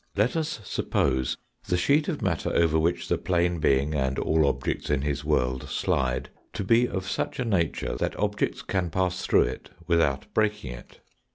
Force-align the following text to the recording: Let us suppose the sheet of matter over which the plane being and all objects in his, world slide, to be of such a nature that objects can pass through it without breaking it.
Let 0.15 0.35
us 0.35 0.61
suppose 0.63 1.37
the 1.67 1.77
sheet 1.77 2.07
of 2.07 2.23
matter 2.23 2.51
over 2.55 2.79
which 2.79 3.07
the 3.07 3.19
plane 3.19 3.59
being 3.59 3.93
and 3.93 4.17
all 4.17 4.47
objects 4.47 4.89
in 4.89 5.03
his, 5.03 5.23
world 5.23 5.69
slide, 5.69 6.31
to 6.53 6.63
be 6.63 6.87
of 6.87 7.07
such 7.07 7.37
a 7.39 7.45
nature 7.45 7.95
that 7.97 8.17
objects 8.17 8.63
can 8.63 8.89
pass 8.89 9.23
through 9.23 9.43
it 9.43 9.69
without 9.85 10.25
breaking 10.33 10.71
it. 10.71 11.01